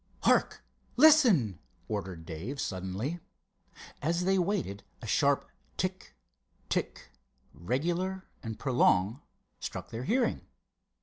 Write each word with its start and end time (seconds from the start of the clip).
"Hark—listen!" 0.23 1.59
ordered 1.87 2.25
Dave, 2.25 2.59
suddenly. 2.59 3.19
As 4.01 4.25
they 4.25 4.39
waited 4.39 4.81
a 4.99 5.05
sharp 5.05 5.47
tick—tick, 5.77 7.11
regular 7.53 8.25
and 8.41 8.57
prolonged, 8.57 9.19
struck 9.59 9.91
their 9.91 10.05
hearing. 10.05 10.41